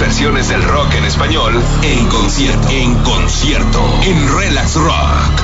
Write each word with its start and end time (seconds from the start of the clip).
versiones 0.00 0.48
del 0.48 0.62
rock 0.62 0.94
en 0.94 1.04
español 1.04 1.62
en 1.82 2.06
concierto. 2.08 2.68
En 2.70 2.94
concierto. 3.02 4.00
En 4.02 4.34
Relax 4.34 4.74
Rock. 4.76 5.39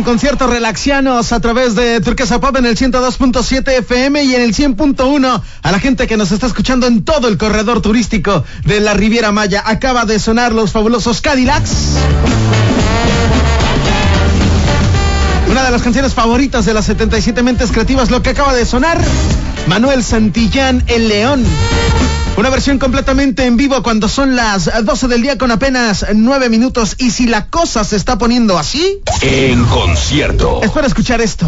en 0.00 0.04
conciertos 0.04 0.48
relaxianos 0.48 1.30
a 1.30 1.40
través 1.40 1.74
de 1.74 2.00
Turquesa 2.00 2.40
Pop 2.40 2.56
en 2.56 2.64
el 2.64 2.74
102.7 2.74 3.68
FM 3.80 4.24
y 4.24 4.34
en 4.34 4.40
el 4.40 4.54
100.1 4.54 5.42
a 5.62 5.70
la 5.70 5.78
gente 5.78 6.06
que 6.06 6.16
nos 6.16 6.32
está 6.32 6.46
escuchando 6.46 6.86
en 6.86 7.04
todo 7.04 7.28
el 7.28 7.36
corredor 7.36 7.82
turístico 7.82 8.42
de 8.64 8.80
la 8.80 8.94
Riviera 8.94 9.30
Maya. 9.30 9.62
Acaba 9.66 10.06
de 10.06 10.18
sonar 10.18 10.52
los 10.54 10.72
fabulosos 10.72 11.20
Cadillacs. 11.20 11.98
Una 15.50 15.64
de 15.64 15.72
las 15.72 15.82
canciones 15.82 16.14
favoritas 16.14 16.64
de 16.64 16.72
las 16.72 16.84
77 16.84 17.42
mentes 17.42 17.72
creativas, 17.72 18.08
lo 18.08 18.22
que 18.22 18.30
acaba 18.30 18.54
de 18.54 18.64
sonar, 18.64 19.00
Manuel 19.66 20.04
Santillán, 20.04 20.84
El 20.86 21.08
León. 21.08 21.44
Una 22.36 22.50
versión 22.50 22.78
completamente 22.78 23.44
en 23.44 23.56
vivo 23.56 23.82
cuando 23.82 24.08
son 24.08 24.36
las 24.36 24.70
12 24.84 25.08
del 25.08 25.22
día 25.22 25.38
con 25.38 25.50
apenas 25.50 26.06
9 26.14 26.48
minutos. 26.50 26.94
Y 26.98 27.10
si 27.10 27.26
la 27.26 27.48
cosa 27.48 27.82
se 27.82 27.96
está 27.96 28.16
poniendo 28.16 28.58
así... 28.58 29.00
En 29.22 29.64
concierto. 29.64 30.60
Es 30.62 30.70
para 30.70 30.86
escuchar 30.86 31.20
esto. 31.20 31.46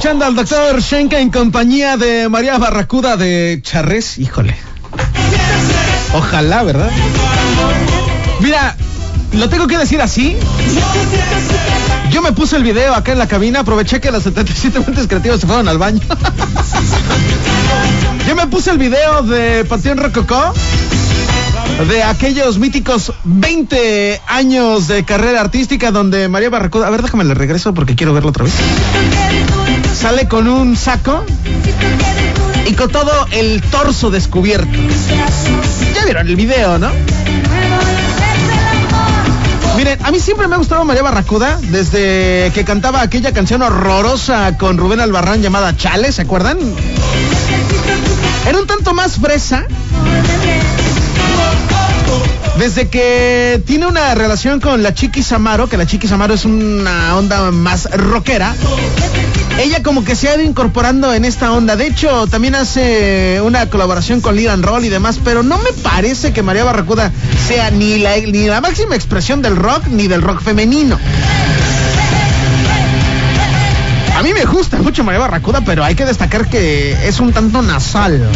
Escuchando 0.00 0.24
al 0.24 0.34
doctor 0.34 0.80
Shenka 0.80 1.20
en 1.20 1.28
compañía 1.28 1.98
de 1.98 2.30
María 2.30 2.56
Barracuda 2.56 3.18
de 3.18 3.60
Charres. 3.62 4.16
Híjole. 4.16 4.56
Ojalá, 6.14 6.62
¿verdad? 6.62 6.90
Mira, 8.40 8.76
lo 9.34 9.50
tengo 9.50 9.66
que 9.66 9.76
decir 9.76 10.00
así. 10.00 10.38
Yo 12.10 12.22
me 12.22 12.32
puse 12.32 12.56
el 12.56 12.62
video 12.62 12.94
acá 12.94 13.12
en 13.12 13.18
la 13.18 13.28
cabina, 13.28 13.60
aproveché 13.60 14.00
que 14.00 14.10
las 14.10 14.22
77 14.22 14.80
mentes 14.80 15.06
creativas 15.06 15.38
se 15.38 15.46
fueron 15.46 15.68
al 15.68 15.76
baño. 15.76 16.00
Yo 18.26 18.34
me 18.34 18.46
puse 18.46 18.70
el 18.70 18.78
video 18.78 19.22
de 19.22 19.66
Panteón 19.66 19.98
Rococó, 19.98 20.54
de 21.90 22.02
aquellos 22.04 22.58
míticos 22.58 23.12
20 23.24 24.22
años 24.28 24.88
de 24.88 25.04
carrera 25.04 25.42
artística 25.42 25.90
donde 25.90 26.28
María 26.28 26.48
Barracuda, 26.48 26.86
a 26.86 26.90
ver, 26.90 27.02
déjame 27.02 27.24
le 27.24 27.34
regreso 27.34 27.74
porque 27.74 27.96
quiero 27.96 28.14
verlo 28.14 28.30
otra 28.30 28.44
vez. 28.44 28.54
Sale 29.94 30.28
con 30.28 30.48
un 30.48 30.76
saco 30.76 31.24
y 32.66 32.74
con 32.74 32.90
todo 32.90 33.26
el 33.32 33.60
torso 33.62 34.10
descubierto. 34.10 34.78
Ya 35.94 36.04
vieron 36.04 36.28
el 36.28 36.36
video, 36.36 36.78
¿no? 36.78 36.90
Miren, 39.76 39.98
a 40.04 40.10
mí 40.10 40.20
siempre 40.20 40.46
me 40.46 40.56
ha 40.56 40.58
gustado 40.58 40.84
María 40.84 41.02
Barracuda 41.02 41.58
desde 41.62 42.50
que 42.54 42.64
cantaba 42.64 43.00
aquella 43.00 43.32
canción 43.32 43.62
horrorosa 43.62 44.58
con 44.58 44.76
Rubén 44.76 45.00
Albarrán 45.00 45.42
llamada 45.42 45.76
Chale, 45.76 46.12
¿se 46.12 46.22
acuerdan? 46.22 46.58
Era 48.46 48.58
un 48.58 48.66
tanto 48.66 48.94
más 48.94 49.16
fresa. 49.16 49.64
Desde 52.58 52.88
que 52.88 53.62
tiene 53.66 53.86
una 53.86 54.14
relación 54.14 54.60
con 54.60 54.82
la 54.82 54.92
Chiquis 54.92 55.32
Amaro, 55.32 55.68
que 55.68 55.78
la 55.78 55.86
Chiquis 55.86 56.12
Amaro 56.12 56.34
es 56.34 56.44
una 56.44 57.16
onda 57.16 57.50
más 57.50 57.90
rockera, 57.90 58.54
ella 59.58 59.82
como 59.82 60.04
que 60.04 60.16
se 60.16 60.28
ha 60.28 60.34
ido 60.36 60.44
incorporando 60.44 61.12
en 61.12 61.24
esta 61.24 61.52
onda. 61.52 61.76
De 61.76 61.86
hecho, 61.86 62.26
también 62.26 62.54
hace 62.54 63.40
una 63.42 63.68
colaboración 63.68 64.20
con 64.20 64.36
Liran 64.36 64.62
Roll 64.62 64.84
y 64.84 64.88
demás, 64.88 65.20
pero 65.22 65.42
no 65.42 65.58
me 65.58 65.72
parece 65.82 66.32
que 66.32 66.42
María 66.42 66.64
Barracuda 66.64 67.12
sea 67.46 67.70
ni 67.70 67.98
la, 67.98 68.16
ni 68.16 68.46
la 68.46 68.60
máxima 68.60 68.94
expresión 68.94 69.42
del 69.42 69.56
rock 69.56 69.86
ni 69.88 70.08
del 70.08 70.22
rock 70.22 70.42
femenino. 70.42 70.98
A 74.16 74.22
mí 74.22 74.34
me 74.34 74.44
gusta 74.44 74.76
mucho 74.76 75.02
María 75.02 75.20
Barracuda, 75.20 75.62
pero 75.64 75.82
hay 75.82 75.94
que 75.94 76.04
destacar 76.04 76.48
que 76.48 77.08
es 77.08 77.20
un 77.20 77.32
tanto 77.32 77.62
nasal. 77.62 78.28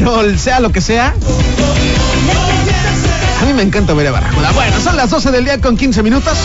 Pero 0.00 0.38
sea 0.38 0.60
lo 0.60 0.70
que 0.70 0.80
sea. 0.80 1.12
A 3.40 3.44
mí 3.44 3.52
me 3.52 3.62
encanta 3.62 3.94
ver 3.94 4.06
a 4.06 4.12
Barracuda. 4.12 4.52
Bueno, 4.52 4.80
son 4.80 4.96
las 4.96 5.10
12 5.10 5.32
del 5.32 5.44
día 5.44 5.60
con 5.60 5.76
15 5.76 6.02
minutos. 6.04 6.38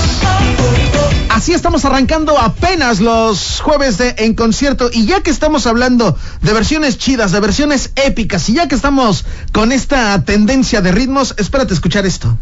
Así 1.29 1.53
estamos 1.53 1.85
arrancando 1.85 2.39
apenas 2.39 2.99
los 2.99 3.59
jueves 3.61 3.97
de 3.97 4.15
en 4.19 4.33
concierto 4.33 4.89
y 4.91 5.05
ya 5.05 5.21
que 5.21 5.29
estamos 5.29 5.67
hablando 5.67 6.17
de 6.41 6.53
versiones 6.53 6.97
chidas, 6.97 7.31
de 7.31 7.39
versiones 7.39 7.91
épicas 7.95 8.49
y 8.49 8.53
ya 8.53 8.67
que 8.67 8.75
estamos 8.75 9.25
con 9.51 9.71
esta 9.71 10.23
tendencia 10.25 10.81
de 10.81 10.91
ritmos, 10.91 11.35
espérate 11.37 11.73
escuchar 11.73 12.05
esto. 12.05 12.35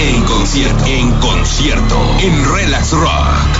en 0.00 0.24
concierto. 0.24 0.84
En 0.86 1.12
concierto. 1.20 2.16
En 2.20 2.44
Relax 2.44 2.92
Rock. 2.92 3.58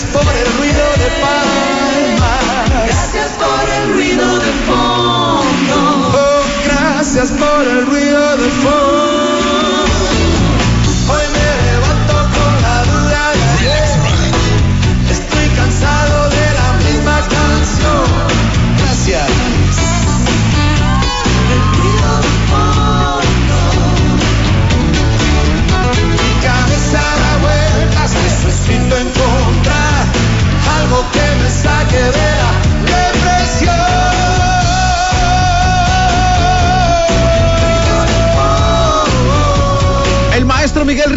Gracias 0.00 0.24
por 0.24 0.34
el 0.34 0.46
ruido 0.56 0.84
de 0.96 1.10
palmas. 1.20 2.70
Gracias 2.86 3.32
por 3.32 3.68
el 3.68 3.92
ruido 3.92 4.38
de 4.38 4.52
fondo. 4.66 5.42
Oh, 6.14 6.42
gracias 6.64 7.30
por 7.32 7.66
el 7.68 7.86
ruido 7.86 8.36
de 8.38 8.48
fondo. 8.48 8.99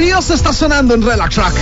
Ríos 0.03 0.29
está 0.31 0.51
sonando 0.51 0.93
en 0.95 1.01
Relax 1.01 1.37
Rock. 1.37 1.53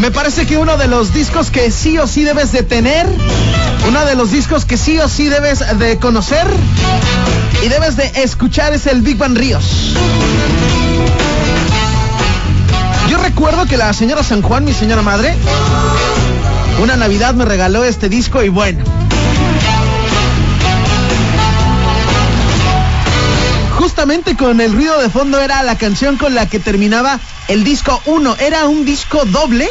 Me 0.00 0.10
parece 0.10 0.44
que 0.44 0.58
uno 0.58 0.76
de 0.76 0.88
los 0.88 1.14
discos 1.14 1.52
que 1.52 1.70
sí 1.70 1.98
o 1.98 2.08
sí 2.08 2.24
debes 2.24 2.50
de 2.50 2.64
tener, 2.64 3.06
uno 3.86 4.04
de 4.04 4.16
los 4.16 4.32
discos 4.32 4.64
que 4.64 4.76
sí 4.76 4.98
o 4.98 5.08
sí 5.08 5.28
debes 5.28 5.62
de 5.78 5.98
conocer 5.98 6.48
y 7.64 7.68
debes 7.68 7.94
de 7.94 8.10
escuchar 8.24 8.72
es 8.72 8.88
el 8.88 9.02
Big 9.02 9.18
Bang 9.18 9.36
Ríos. 9.36 9.94
Yo 13.08 13.18
recuerdo 13.18 13.66
que 13.66 13.76
la 13.76 13.92
señora 13.92 14.24
San 14.24 14.42
Juan, 14.42 14.64
mi 14.64 14.72
señora 14.72 15.02
madre, 15.02 15.32
una 16.82 16.96
Navidad 16.96 17.34
me 17.34 17.44
regaló 17.44 17.84
este 17.84 18.08
disco 18.08 18.42
y 18.42 18.48
bueno. 18.48 18.89
Con 24.38 24.62
el 24.62 24.72
ruido 24.72 24.98
de 24.98 25.10
fondo 25.10 25.38
era 25.38 25.62
la 25.62 25.76
canción 25.76 26.16
con 26.16 26.34
la 26.34 26.48
que 26.48 26.58
terminaba 26.58 27.20
el 27.48 27.64
disco 27.64 28.00
1. 28.06 28.36
Era 28.40 28.64
un 28.64 28.86
disco 28.86 29.26
doble 29.26 29.68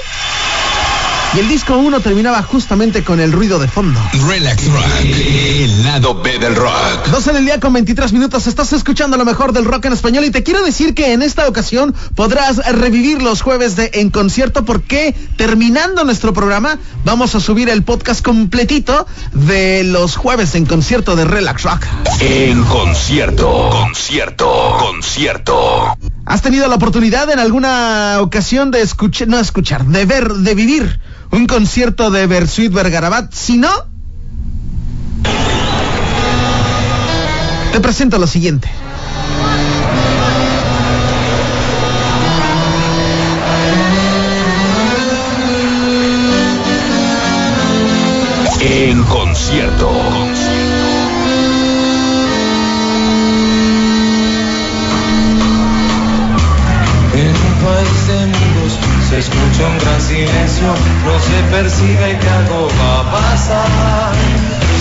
y 1.36 1.40
el 1.40 1.48
disco 1.48 1.78
1 1.78 2.00
terminaba 2.00 2.42
justamente 2.42 3.04
con 3.04 3.20
el 3.20 3.32
ruido 3.32 3.60
de 3.60 3.68
fondo. 3.68 4.00
Relax 4.28 4.66
Rock, 4.68 4.86
el 5.04 5.84
lado 5.84 6.16
B 6.22 6.40
del 6.40 6.56
rock. 6.56 7.08
12 7.12 7.34
del 7.34 7.46
día 7.46 7.60
con 7.60 7.74
23 7.74 8.14
minutos. 8.14 8.48
Estás 8.48 8.74
escuchando 8.74 9.18
lo 9.18 9.26
mejor 9.26 9.54
del 9.54 9.66
rock 9.66 9.86
en 9.86 9.94
español 9.94 10.26
y 10.26 10.32
te 10.32 10.44
quiero 10.44 10.64
decir 10.64 10.96
que 10.96 11.14
en 11.14 11.22
esta 11.22 11.48
ocasión 11.48 11.94
podrás 12.16 12.58
revivir 12.74 13.22
los 13.22 13.42
jueves 13.42 13.76
de 13.76 13.92
En 13.94 14.10
Concierto 14.10 14.66
porque 14.66 15.16
terminando 15.38 16.04
nuestro 16.04 16.34
programa 16.34 16.80
vamos 17.06 17.36
a 17.36 17.40
subir 17.40 17.70
el 17.70 17.84
podcast 17.84 18.24
completito 18.24 19.06
de 19.34 19.84
los 19.84 20.16
jueves 20.16 20.56
en 20.56 20.66
concierto 20.66 21.16
de 21.16 21.26
Relax 21.26 21.64
Rock. 21.64 21.86
En 22.22 22.64
concierto, 22.64 23.70
concierto, 23.70 24.78
concierto. 24.80 25.96
¿Has 26.30 26.44
tenido 26.44 26.68
la 26.68 26.76
oportunidad 26.76 27.28
en 27.32 27.40
alguna 27.40 28.18
ocasión 28.22 28.70
de 28.70 28.82
escuchar, 28.82 29.28
no 29.28 29.40
escuchar, 29.40 29.84
de 29.84 30.06
ver, 30.06 30.32
de 30.32 30.54
vivir 30.54 31.00
un 31.32 31.48
concierto 31.48 32.12
de 32.12 32.28
Bersuit 32.28 32.72
Vergarabat? 32.72 33.34
Si 33.34 33.58
no, 33.58 33.72
te 37.72 37.80
presento 37.80 38.20
lo 38.20 38.28
siguiente. 38.28 38.70
En 48.62 49.02
concierto. 49.06 50.39
Se 59.10 59.18
escucha 59.18 59.66
un 59.68 59.78
gran 59.80 60.02
silencio, 60.02 60.68
no 61.06 61.20
se 61.20 61.38
percibe 61.52 62.18
que 62.20 62.30
algo 62.30 62.68
va 62.80 63.00
a 63.00 63.12
pasar. 63.12 64.12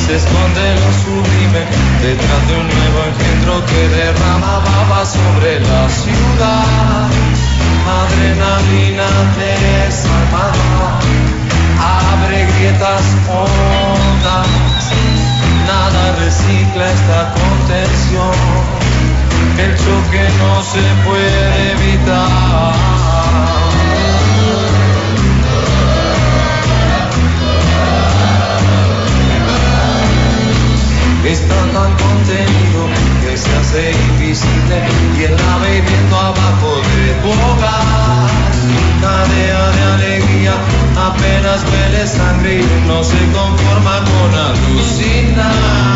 Se 0.07 0.17
esconde 0.17 0.75
lo 0.75 0.91
sublime 1.05 1.63
detrás 2.03 2.49
de 2.49 2.55
un 2.57 2.67
nuevo 2.69 2.99
engendro 3.09 3.67
que 3.67 3.89
derrama 3.89 4.59
baba 4.59 5.05
sobre 5.05 5.61
la 5.61 5.89
ciudad. 5.89 7.09
Adrenalina 7.89 9.09
desarmada, 9.39 11.01
abre 12.13 12.47
grietas 12.53 13.03
hondas, 13.29 14.47
nada 15.67 16.17
recicla 16.21 16.91
esta 16.93 17.35
contención. 17.35 18.79
El 19.59 19.77
choque 19.77 20.29
no 20.39 20.63
se 20.63 20.83
puede 21.05 21.73
evitar. 21.73 22.98
Está 31.29 31.57
tan 31.75 31.93
contenido 31.97 32.89
que 33.21 33.37
se 33.37 33.55
hace 33.55 33.91
invisible 33.91 34.83
y 35.19 35.25
él 35.25 35.37
la 35.37 35.59
ve 35.59 35.83
viendo 35.83 36.17
abajo 36.17 36.81
de 36.97 37.13
tu 37.21 37.29
hogar. 37.29 38.31
Cadea 39.03 39.71
de 39.73 39.83
alegría, 39.83 40.55
apenas 40.97 41.65
huele 41.65 42.07
sangre 42.07 42.61
y 42.61 42.87
no 42.87 43.05
se 43.05 43.19
conforma 43.33 44.05
con 44.05 44.35
alucinar. 44.35 45.88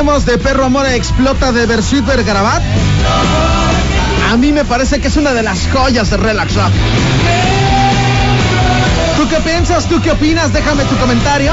Tenemos 0.00 0.24
de 0.24 0.38
Perro 0.38 0.64
Amor 0.64 0.86
Explota 0.86 1.52
de 1.52 1.66
Versuit 1.66 2.02
Vergarabat, 2.06 2.62
a 4.32 4.36
mí 4.38 4.50
me 4.50 4.64
parece 4.64 4.98
que 4.98 5.08
es 5.08 5.16
una 5.18 5.34
de 5.34 5.42
las 5.42 5.68
joyas 5.70 6.08
de 6.08 6.16
Relax 6.16 6.54
Rock. 6.54 6.72
¿Tú 9.18 9.28
qué 9.28 9.36
piensas? 9.40 9.84
¿Tú 9.90 10.00
qué 10.00 10.12
opinas? 10.12 10.54
Déjame 10.54 10.84
tu 10.84 10.96
comentario. 10.96 11.52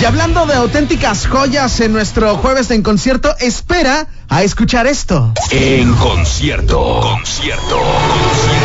Y 0.00 0.04
hablando 0.06 0.46
de 0.46 0.54
auténticas 0.54 1.26
joyas 1.26 1.78
en 1.80 1.92
nuestro 1.92 2.38
jueves 2.38 2.70
en 2.70 2.82
concierto, 2.82 3.36
espera 3.38 4.06
a 4.30 4.42
escuchar 4.42 4.86
esto. 4.86 5.34
En 5.50 5.92
concierto. 5.96 7.00
Concierto. 7.02 7.76
Concierto. 7.76 8.59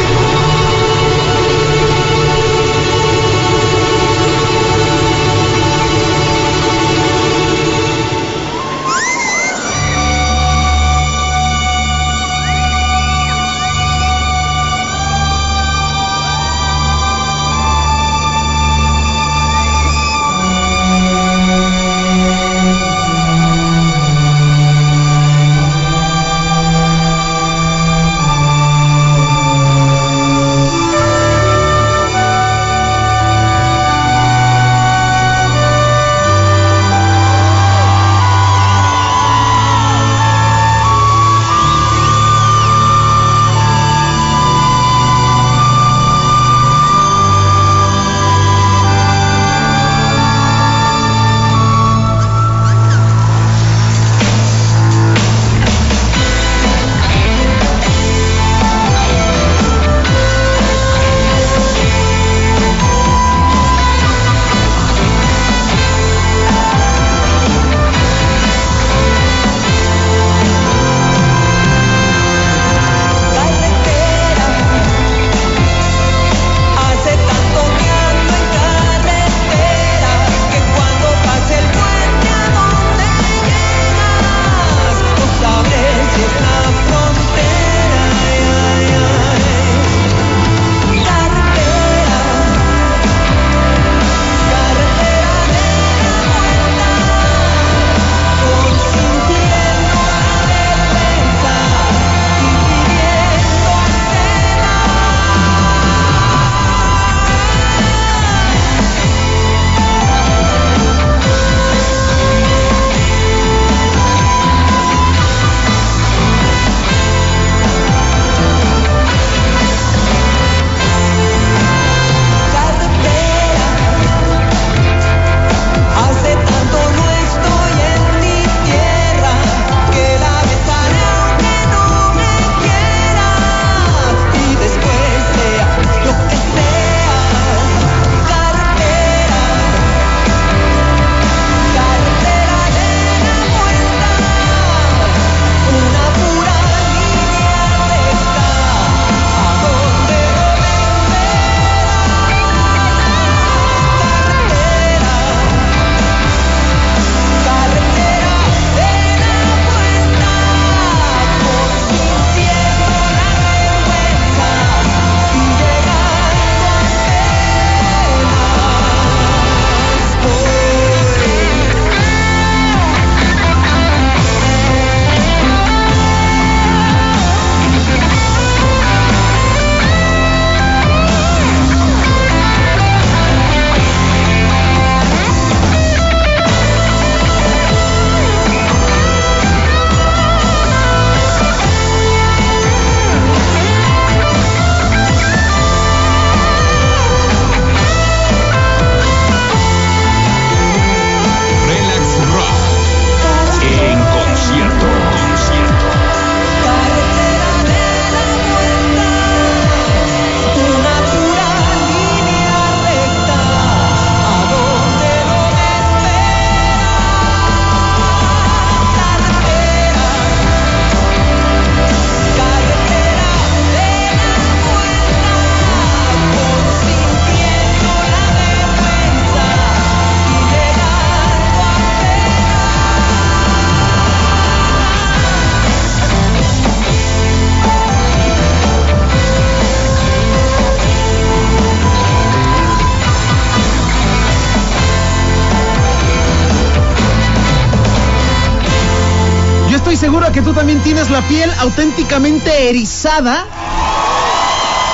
Tienes 250.96 251.12
la 251.12 251.28
piel 251.28 251.52
auténticamente 251.60 252.70
erizada 252.70 253.46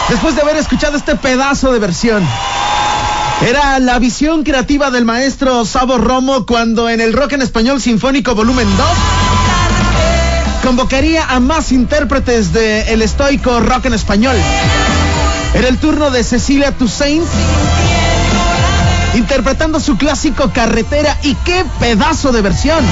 después 0.10 0.36
de 0.36 0.42
haber 0.42 0.58
escuchado 0.58 0.98
este 0.98 1.16
pedazo 1.16 1.72
de 1.72 1.78
versión. 1.78 2.28
Era 3.48 3.78
la 3.78 4.00
visión 4.00 4.44
creativa 4.44 4.90
del 4.90 5.06
maestro 5.06 5.64
Sabo 5.64 6.00
Romo 6.00 6.48
cuando 6.48 6.90
en 6.90 7.02
el 7.02 7.14
Rock 7.14 7.34
en 7.34 7.44
Español 7.44 7.80
Sinfónico 7.80 8.34
Volumen 8.34 8.68
2 8.78 8.88
convocaría 10.64 11.24
a 11.30 11.40
más 11.40 11.72
intérpretes 11.72 12.52
de 12.52 12.94
el 12.94 13.04
estoico 13.04 13.60
rock 13.60 13.86
en 13.86 13.94
español. 13.94 14.38
Era 15.54 15.68
el 15.68 15.78
turno 15.78 16.10
de 16.10 16.24
Cecilia 16.24 16.72
Toussaint 16.72 17.28
interpretando 19.14 19.80
su 19.80 19.98
clásico 19.98 20.52
Carretera 20.52 21.16
y 21.22 21.36
qué 21.36 21.64
pedazo 21.80 22.32
de 22.32 22.42
versión. 22.42 22.84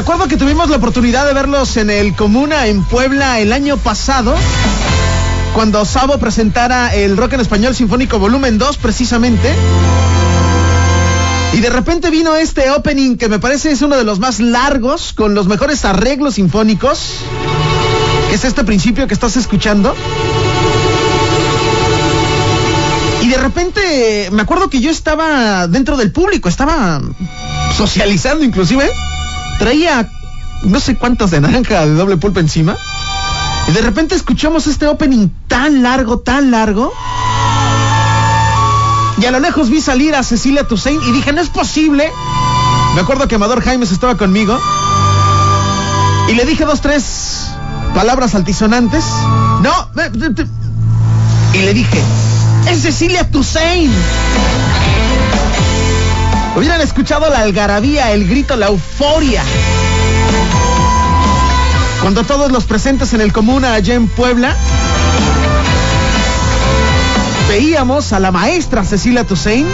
Me 0.00 0.02
acuerdo 0.02 0.28
que 0.28 0.38
tuvimos 0.38 0.70
la 0.70 0.78
oportunidad 0.78 1.26
de 1.26 1.34
verlos 1.34 1.76
en 1.76 1.90
el 1.90 2.16
Comuna 2.16 2.68
en 2.68 2.82
Puebla 2.84 3.38
el 3.38 3.52
año 3.52 3.76
pasado, 3.76 4.34
cuando 5.54 5.84
Sabo 5.84 6.16
presentara 6.16 6.94
el 6.94 7.18
Rock 7.18 7.34
en 7.34 7.40
Español 7.40 7.74
Sinfónico 7.74 8.18
Volumen 8.18 8.56
2 8.56 8.78
precisamente. 8.78 9.54
Y 11.52 11.60
de 11.60 11.68
repente 11.68 12.08
vino 12.08 12.34
este 12.34 12.70
opening 12.70 13.18
que 13.18 13.28
me 13.28 13.38
parece 13.38 13.72
es 13.72 13.82
uno 13.82 13.98
de 13.98 14.04
los 14.04 14.20
más 14.20 14.40
largos, 14.40 15.12
con 15.12 15.34
los 15.34 15.48
mejores 15.48 15.84
arreglos 15.84 16.36
sinfónicos. 16.36 17.16
Es 18.32 18.46
este 18.46 18.64
principio 18.64 19.06
que 19.06 19.12
estás 19.12 19.36
escuchando. 19.36 19.94
Y 23.20 23.28
de 23.28 23.36
repente 23.36 24.30
me 24.32 24.40
acuerdo 24.40 24.70
que 24.70 24.80
yo 24.80 24.90
estaba 24.90 25.66
dentro 25.66 25.98
del 25.98 26.10
público, 26.10 26.48
estaba 26.48 27.02
socializando 27.76 28.46
inclusive. 28.46 28.90
Traía 29.60 30.08
no 30.62 30.80
sé 30.80 30.96
cuántas 30.96 31.30
de 31.30 31.40
naranja 31.40 31.84
de 31.84 31.94
doble 31.94 32.16
pulpa 32.16 32.40
encima. 32.40 32.76
Y 33.68 33.72
de 33.72 33.82
repente 33.82 34.14
escuchamos 34.14 34.66
este 34.66 34.86
opening 34.88 35.28
tan 35.48 35.82
largo, 35.82 36.18
tan 36.20 36.50
largo. 36.50 36.90
Y 39.18 39.26
a 39.26 39.30
lo 39.30 39.38
lejos 39.38 39.68
vi 39.68 39.82
salir 39.82 40.14
a 40.14 40.22
Cecilia 40.22 40.66
Toussaint 40.66 41.02
y 41.06 41.12
dije, 41.12 41.34
no 41.34 41.42
es 41.42 41.50
posible. 41.50 42.10
Me 42.94 43.02
acuerdo 43.02 43.28
que 43.28 43.34
Amador 43.34 43.62
Jaimes 43.62 43.92
estaba 43.92 44.16
conmigo. 44.16 44.58
Y 46.28 46.34
le 46.36 46.46
dije 46.46 46.64
dos, 46.64 46.80
tres 46.80 47.48
palabras 47.94 48.34
altisonantes. 48.34 49.04
No. 49.62 49.90
Y 51.52 51.58
le 51.58 51.74
dije, 51.74 52.02
es 52.66 52.80
Cecilia 52.80 53.30
Toussaint. 53.30 53.92
Hubieran 56.56 56.80
escuchado 56.80 57.30
la 57.30 57.40
algarabía, 57.40 58.12
el 58.12 58.28
grito, 58.28 58.56
la 58.56 58.66
euforia. 58.66 59.42
Cuando 62.02 62.24
todos 62.24 62.50
los 62.50 62.64
presentes 62.64 63.12
en 63.12 63.20
el 63.20 63.32
Comuna 63.32 63.74
allá 63.74 63.94
en 63.94 64.08
Puebla 64.08 64.56
veíamos 67.48 68.12
a 68.12 68.20
la 68.20 68.30
maestra 68.30 68.84
Cecilia 68.84 69.24
Toussaint, 69.24 69.68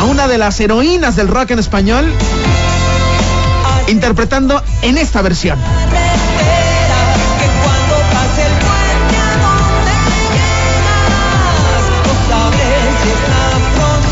a 0.00 0.04
una 0.04 0.28
de 0.28 0.38
las 0.38 0.60
heroínas 0.60 1.16
del 1.16 1.28
rock 1.28 1.52
en 1.52 1.58
español, 1.58 2.12
interpretando 3.88 4.62
en 4.82 4.98
esta 4.98 5.22
versión. 5.22 5.58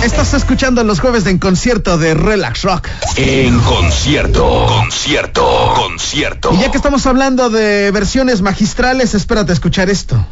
Estás 0.04 0.34
escuchando 0.34 0.84
los 0.84 1.00
jueves 1.00 1.24
de 1.24 1.30
En 1.30 1.38
Concierto 1.38 1.96
de 1.96 2.12
Relax 2.12 2.60
Rock. 2.60 2.88
En 3.16 3.58
concierto, 3.60 4.66
concierto, 4.66 5.72
concierto. 5.74 6.52
Y 6.52 6.58
ya 6.58 6.70
que 6.70 6.76
estamos 6.76 7.06
hablando 7.06 7.48
de 7.48 7.90
versiones 7.90 8.42
magistrales, 8.42 9.14
espérate 9.14 9.52
a 9.52 9.54
escuchar 9.54 9.88
esto. 9.88 10.26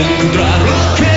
encontrar. 0.00 1.09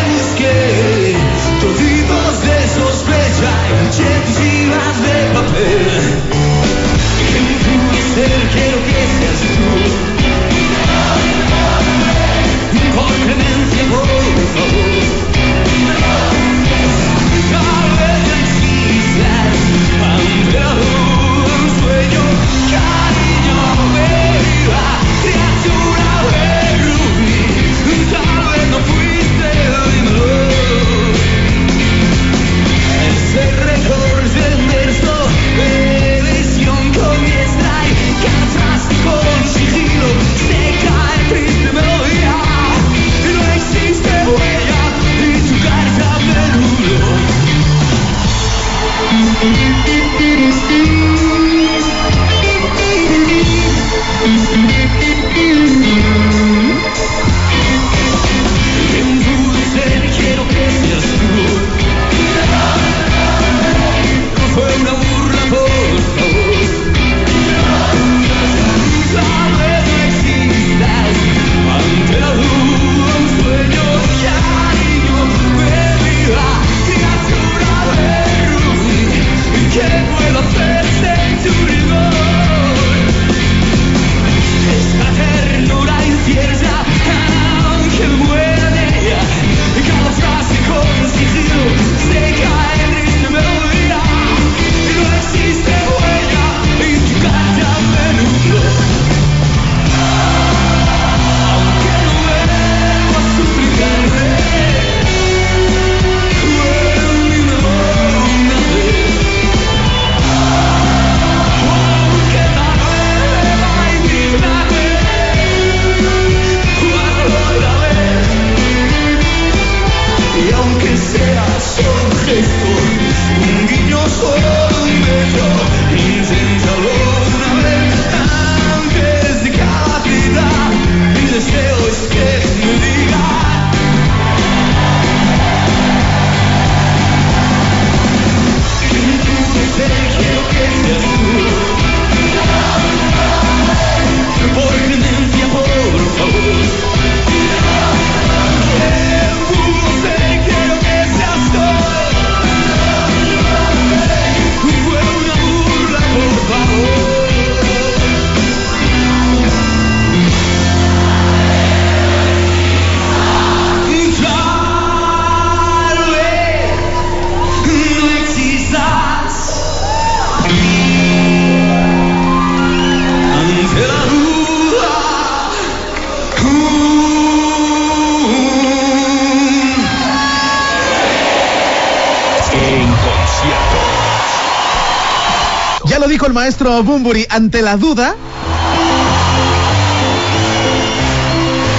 Bumburi, 186.81 187.25
ante 187.29 187.61
la 187.61 187.77
duda, 187.77 188.15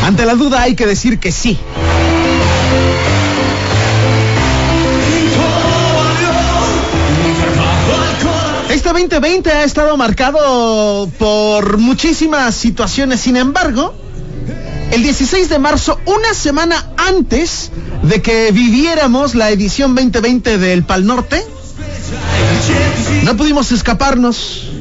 ante 0.04 0.24
la 0.24 0.35
duda 0.35 0.62
hay 0.62 0.76
que 0.76 0.87
decir 0.87 1.18
que 1.18 1.33
sí. 1.33 1.59
Este 8.70 8.88
2020 8.88 9.50
ha 9.50 9.64
estado 9.64 9.96
marcado 9.96 11.11
por 11.18 11.78
muchísimas 11.78 12.54
situaciones, 12.54 13.20
sin 13.20 13.37
embargo, 13.37 13.94
el 14.92 15.02
16 15.02 15.48
de 15.48 15.59
marzo, 15.59 15.98
una 16.04 16.35
semana 16.35 16.92
antes 16.96 17.70
de 18.02 18.22
que 18.22 18.52
viviéramos 18.52 19.35
la 19.35 19.50
edición 19.50 19.94
2020 19.94 20.59
del 20.59 20.85
Pal 20.85 21.07
Norte, 21.07 21.42
no 23.24 23.37
pudimos 23.37 23.72
escaparnos 23.72 24.74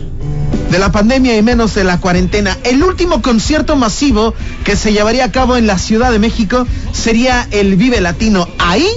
de 0.69 0.79
la 0.79 0.91
pandemia 0.91 1.37
y 1.37 1.41
menos 1.41 1.75
de 1.75 1.83
la 1.83 1.99
cuarentena. 1.99 2.57
El 2.63 2.83
último 2.83 3.21
concierto 3.21 3.75
masivo 3.75 4.33
que 4.63 4.75
se 4.75 4.91
llevaría 4.91 5.25
a 5.25 5.31
cabo 5.31 5.57
en 5.57 5.67
la 5.67 5.77
Ciudad 5.77 6.11
de 6.11 6.19
México 6.19 6.65
sería 6.91 7.47
el 7.51 7.75
Vive 7.75 8.01
Latino. 8.01 8.47
Ahí 8.57 8.87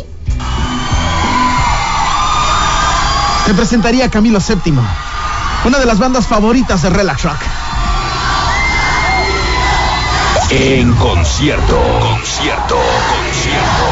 se 3.47 3.55
presentaría 3.55 4.11
Camilo 4.11 4.41
VII, 4.41 4.75
una 5.65 5.79
de 5.79 5.87
las 5.87 5.99
bandas 5.99 6.27
favoritas 6.27 6.83
de 6.83 6.91
Relax 6.91 7.23
Rock. 7.23 7.39
En 10.51 10.93
concierto, 10.95 11.81
concierto, 12.01 12.77
concierto. 12.77 13.85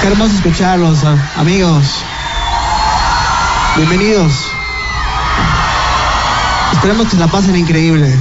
Qué 0.00 0.06
hermoso 0.08 0.34
escucharlos, 0.34 1.04
ah, 1.04 1.16
amigos. 1.36 2.04
Bienvenidos. 3.76 4.49
Esperemos 6.80 7.08
que 7.08 7.18
la 7.18 7.28
pasen 7.28 7.56
increíble. 7.56 8.18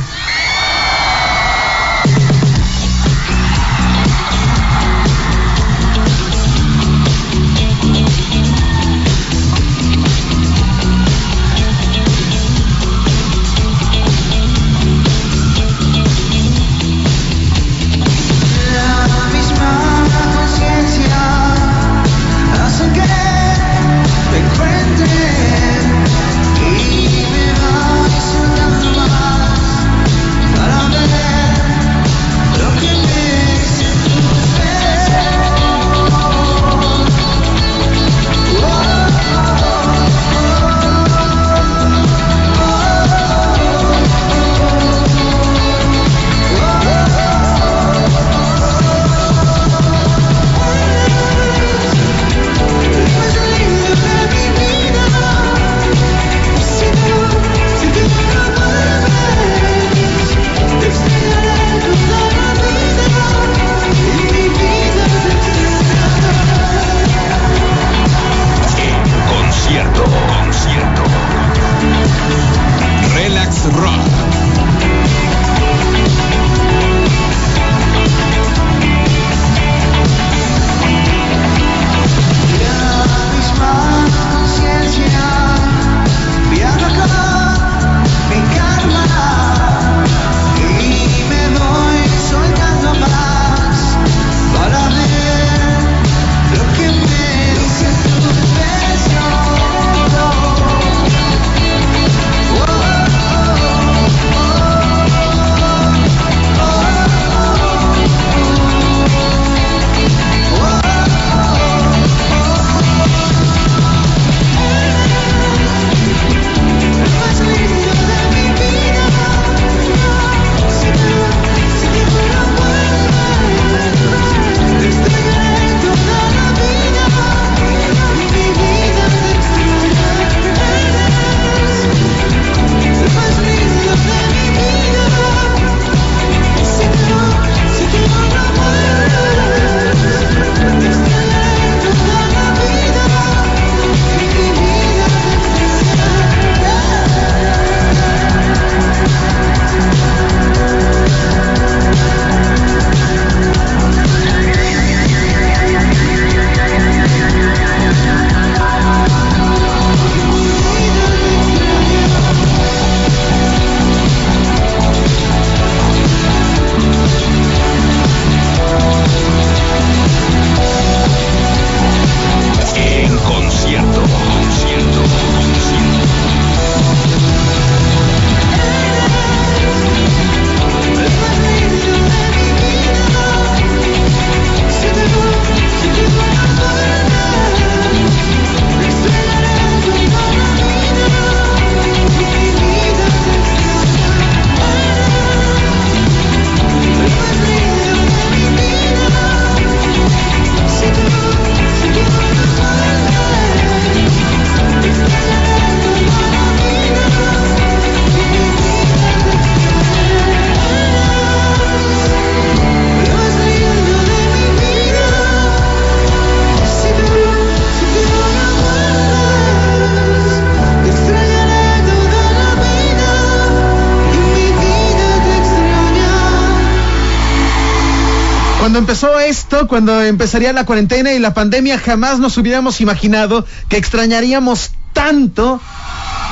Cuando 229.80 230.04
empezaría 230.04 230.52
la 230.52 230.66
cuarentena 230.66 231.14
y 231.14 231.20
la 231.20 231.34
pandemia, 231.34 231.80
jamás 231.80 232.20
nos 232.20 232.38
hubiéramos 232.38 232.82
imaginado 232.82 233.46
que 233.70 233.78
extrañaríamos 233.78 234.72
tanto 234.92 235.62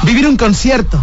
vivir 0.03 0.27
un 0.27 0.35
concierto. 0.35 1.01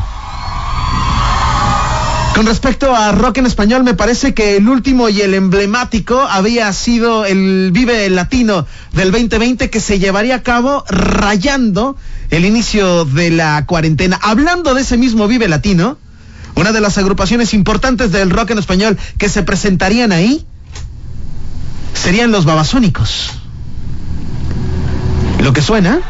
Con 2.34 2.44
respecto 2.44 2.94
a 2.94 3.12
rock 3.12 3.38
en 3.38 3.46
español, 3.46 3.82
me 3.82 3.94
parece 3.94 4.34
que 4.34 4.58
el 4.58 4.68
último 4.68 5.08
y 5.08 5.22
el 5.22 5.32
emblemático 5.32 6.20
había 6.20 6.70
sido 6.74 7.24
el 7.24 7.70
Vive 7.72 8.10
Latino 8.10 8.66
del 8.92 9.10
2020 9.10 9.70
que 9.70 9.80
se 9.80 9.98
llevaría 9.98 10.34
a 10.34 10.42
cabo 10.42 10.84
rayando 10.90 11.96
el 12.28 12.44
inicio 12.44 13.06
de 13.06 13.30
la 13.30 13.64
cuarentena. 13.64 14.18
Hablando 14.20 14.74
de 14.74 14.82
ese 14.82 14.98
mismo 14.98 15.28
Vive 15.28 15.48
Latino, 15.48 15.96
una 16.56 16.72
de 16.72 16.82
las 16.82 16.98
agrupaciones 16.98 17.54
importantes 17.54 18.12
del 18.12 18.28
rock 18.28 18.50
en 18.50 18.58
español 18.58 18.98
que 19.16 19.30
se 19.30 19.44
presentarían 19.44 20.12
ahí 20.12 20.44
serían 21.94 22.30
los 22.30 22.44
babasónicos. 22.44 23.30
Lo 25.40 25.52
que 25.52 25.62
suena 25.62 26.00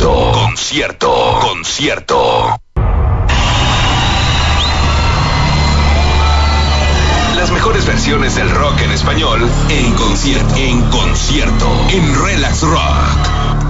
concierto, 0.00 1.38
concierto. 1.40 2.56
Las 7.36 7.50
mejores 7.50 7.86
versiones 7.86 8.34
del 8.34 8.50
rock 8.50 8.80
en 8.80 8.92
español 8.92 9.48
en 9.68 9.94
concierto, 9.94 10.54
en 10.56 10.80
concierto, 10.90 11.86
en 11.90 12.24
Relax 12.24 12.62
Rock. 12.62 13.60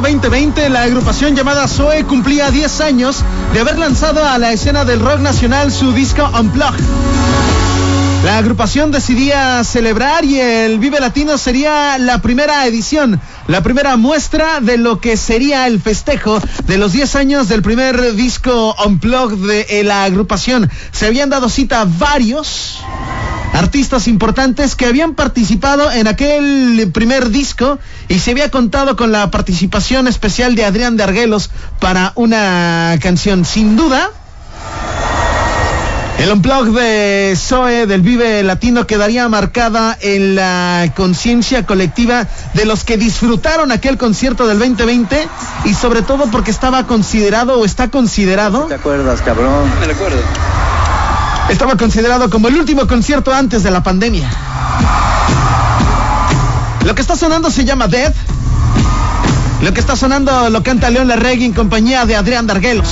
2020, 0.00 0.70
la 0.70 0.82
agrupación 0.82 1.36
llamada 1.36 1.68
Zoe 1.68 2.04
cumplía 2.04 2.50
10 2.50 2.80
años 2.80 3.24
de 3.52 3.60
haber 3.60 3.78
lanzado 3.78 4.24
a 4.26 4.38
la 4.38 4.52
escena 4.52 4.84
del 4.84 5.00
rock 5.00 5.20
nacional 5.20 5.70
su 5.70 5.92
disco 5.92 6.28
Unplugged. 6.38 6.84
La 8.24 8.38
agrupación 8.38 8.90
decidía 8.90 9.62
celebrar 9.64 10.24
y 10.24 10.40
el 10.40 10.78
Vive 10.78 10.98
Latino 10.98 11.38
sería 11.38 11.98
la 11.98 12.22
primera 12.22 12.66
edición, 12.66 13.20
la 13.48 13.62
primera 13.62 13.96
muestra 13.96 14.60
de 14.60 14.78
lo 14.78 14.98
que 14.98 15.16
sería 15.16 15.66
el 15.66 15.80
festejo 15.80 16.40
de 16.66 16.78
los 16.78 16.92
10 16.92 17.16
años 17.16 17.48
del 17.48 17.62
primer 17.62 18.14
disco 18.14 18.74
Unplugged 18.84 19.66
de 19.68 19.84
la 19.84 20.04
agrupación. 20.04 20.70
Se 20.90 21.06
habían 21.06 21.30
dado 21.30 21.48
cita 21.48 21.86
varios 21.86 22.83
artistas 23.54 24.08
importantes 24.08 24.74
que 24.74 24.86
habían 24.86 25.14
participado 25.14 25.90
en 25.90 26.08
aquel 26.08 26.90
primer 26.92 27.30
disco 27.30 27.78
y 28.08 28.18
se 28.18 28.32
había 28.32 28.50
contado 28.50 28.96
con 28.96 29.12
la 29.12 29.30
participación 29.30 30.08
especial 30.08 30.56
de 30.56 30.64
Adrián 30.64 30.96
de 30.96 31.04
Argelos 31.04 31.50
para 31.80 32.12
una 32.16 32.98
canción 33.00 33.44
sin 33.44 33.76
duda. 33.76 34.10
El 36.18 36.30
unplug 36.30 36.72
de 36.72 37.34
Zoe 37.36 37.86
del 37.86 38.00
Vive 38.00 38.42
Latino 38.42 38.86
quedaría 38.86 39.28
marcada 39.28 39.96
en 40.00 40.34
la 40.34 40.92
conciencia 40.96 41.66
colectiva 41.66 42.26
de 42.54 42.64
los 42.64 42.84
que 42.84 42.96
disfrutaron 42.96 43.72
aquel 43.72 43.98
concierto 43.98 44.46
del 44.46 44.58
2020 44.58 45.28
y 45.64 45.74
sobre 45.74 46.02
todo 46.02 46.30
porque 46.30 46.50
estaba 46.50 46.86
considerado 46.86 47.60
o 47.60 47.64
está 47.64 47.88
considerado 47.88 48.66
¿Te 48.66 48.74
acuerdas, 48.74 49.22
cabrón? 49.22 49.70
Me 49.80 49.86
recuerdo. 49.86 50.18
Estaba 51.48 51.76
considerado 51.76 52.30
como 52.30 52.48
el 52.48 52.56
último 52.56 52.86
concierto 52.86 53.32
antes 53.32 53.62
de 53.62 53.70
la 53.70 53.82
pandemia. 53.82 54.30
Lo 56.84 56.94
que 56.94 57.02
está 57.02 57.16
sonando 57.16 57.50
se 57.50 57.64
llama 57.64 57.88
Dead. 57.88 58.12
Lo 59.62 59.72
que 59.72 59.80
está 59.80 59.96
sonando 59.96 60.50
lo 60.50 60.62
canta 60.62 60.90
León 60.90 61.08
Larregui 61.08 61.46
en 61.46 61.52
compañía 61.52 62.04
de 62.04 62.16
Adrián 62.16 62.46
Darguelos. 62.46 62.88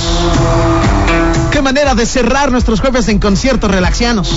Qué 1.51 1.61
manera 1.61 1.93
de 1.93 2.05
cerrar 2.05 2.51
nuestros 2.51 2.79
jueves 2.79 3.07
en 3.09 3.19
conciertos 3.19 3.69
relaxianos. 3.69 4.31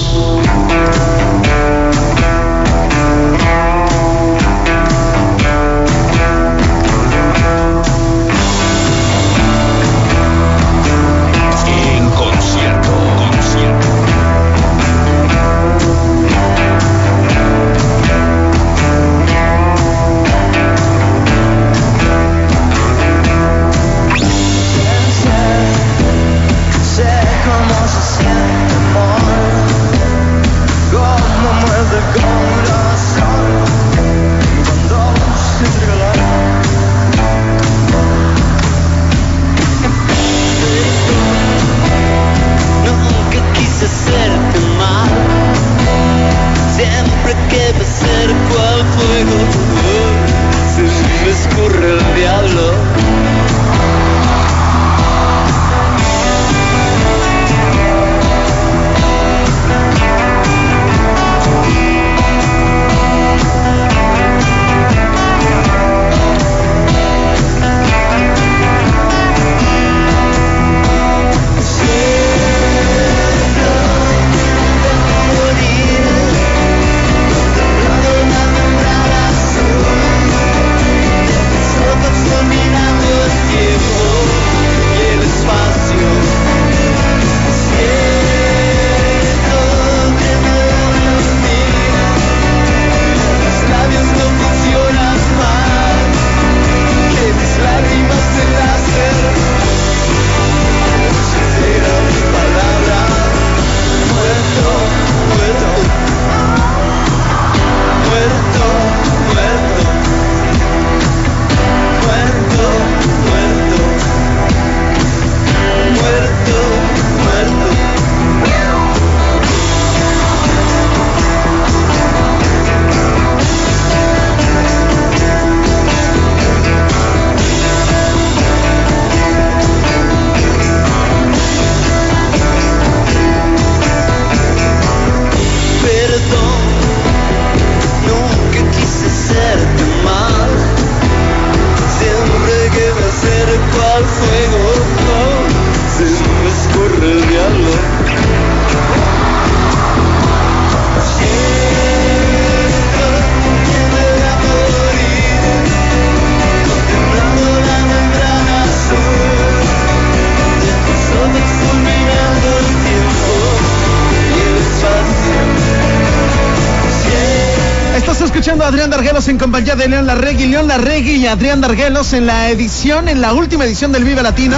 Y 171.07 171.24
Adrián 171.28 171.61
Darguelos 171.61 172.12
en 172.14 172.26
la 172.26 172.50
edición, 172.50 173.09
en 173.09 173.20
la 173.20 173.32
última 173.32 173.64
edición 173.64 173.92
del 173.92 174.02
Vive 174.02 174.22
Latino. 174.22 174.57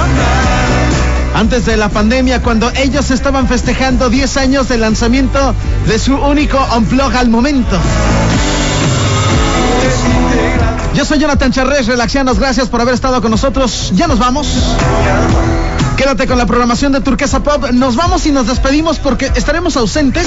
Antes 1.34 1.66
de 1.66 1.76
la 1.76 1.90
pandemia, 1.90 2.42
cuando 2.42 2.70
ellos 2.74 3.10
estaban 3.10 3.46
festejando 3.46 4.08
10 4.08 4.36
años 4.38 4.68
del 4.68 4.80
lanzamiento 4.80 5.54
de 5.86 5.98
su 5.98 6.14
único 6.14 6.58
unplug 6.74 7.14
al 7.14 7.28
momento. 7.28 7.78
Yo 10.94 11.04
soy 11.04 11.18
Jonathan 11.18 11.52
Charres, 11.52 11.86
relaxianos, 11.86 12.38
gracias 12.38 12.68
por 12.68 12.80
haber 12.80 12.94
estado 12.94 13.20
con 13.20 13.30
nosotros. 13.30 13.92
Ya 13.94 14.06
nos 14.06 14.18
vamos. 14.18 14.48
Quédate 15.98 16.26
con 16.26 16.38
la 16.38 16.46
programación 16.46 16.92
de 16.92 17.02
Turquesa 17.02 17.40
Pop. 17.40 17.72
Nos 17.72 17.94
vamos 17.94 18.24
y 18.24 18.32
nos 18.32 18.46
despedimos 18.46 18.98
porque 18.98 19.30
estaremos 19.34 19.76
ausentes 19.76 20.26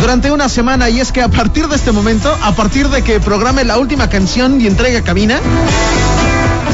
durante 0.00 0.30
una 0.30 0.48
semana 0.48 0.88
y 0.88 1.00
es 1.00 1.12
que 1.12 1.22
a 1.22 1.28
partir 1.28 1.68
de 1.68 1.76
este 1.76 1.92
momento, 1.92 2.34
a 2.42 2.52
partir 2.52 2.88
de 2.88 3.02
que 3.02 3.20
programe 3.20 3.64
la 3.64 3.78
última 3.78 4.08
canción 4.08 4.60
y 4.60 4.66
entregue 4.66 4.98
a 4.98 5.02
cabina, 5.02 5.40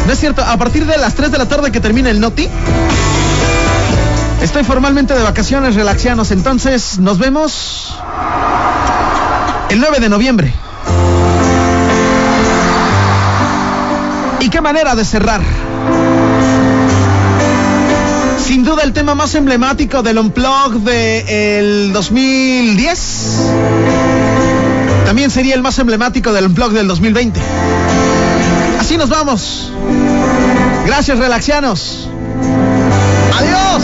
no 0.07 0.13
es 0.13 0.19
cierto, 0.19 0.43
a 0.43 0.57
partir 0.57 0.87
de 0.87 0.99
las 0.99 1.15
3 1.15 1.31
de 1.31 1.39
la 1.39 1.47
tarde 1.47 1.73
que 1.73 1.81
termine 1.81 2.11
el 2.11 2.21
Noti, 2.21 2.49
estoy 4.43 4.65
formalmente 4.65 5.15
de 5.15 5.23
vacaciones 5.23 5.75
relaxianos, 5.75 6.31
entonces 6.31 6.99
nos 6.99 7.19
vemos 7.19 7.97
el 9.71 9.81
9 9.81 10.01
de 10.01 10.09
noviembre. 10.09 10.53
¿Y 14.41 14.51
qué 14.51 14.61
manera 14.61 14.95
de 14.95 15.05
cerrar? 15.05 15.41
Sin 18.55 18.63
duda 18.63 18.85
el 18.85 18.93
tema 18.93 19.17
más 19.17 19.35
emblemático 19.35 20.05
del 20.05 20.17
Unplug 20.17 20.75
del 20.85 21.93
2010. 21.93 23.51
También 25.07 25.29
sería 25.33 25.57
el 25.57 25.63
más 25.63 25.77
emblemático 25.81 26.33
del 26.33 26.47
Unplug 26.47 26.71
del 26.71 26.87
2020. 26.87 27.41
Así 28.79 28.97
nos 28.97 29.09
vamos. 29.09 29.73
Gracias, 30.87 31.19
relaxianos. 31.19 32.09
Adiós. 33.37 33.83